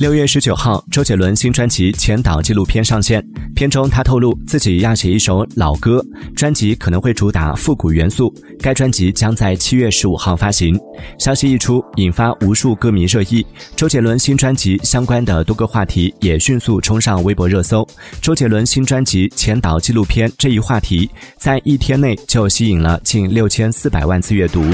[0.00, 10.76] 六月十九号周杰伦新专辑前导纪录片上线片中他透露自己要写一首老歌专辑可能会主打复古元素该专辑将在七月十五号发行。
[11.18, 13.46] 消息一出引发无数歌迷热议。
[13.76, 17.86] 周杰伦新专辑相关的多个话题也迅速冲上微博热搜。
[18.20, 21.08] 周杰伦新专辑前导纪录片这一话题
[21.38, 24.64] 在一天内就吸引了近六千四百万次阅读。